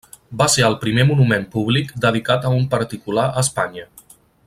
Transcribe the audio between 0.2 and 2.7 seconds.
Va ser el primer monument públic dedicat a un